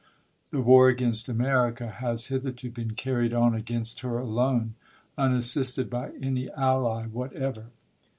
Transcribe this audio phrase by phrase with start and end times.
[0.49, 4.73] The war against America has hitherto been carried on against her alone,
[5.15, 7.67] unassisted by any ally whatever.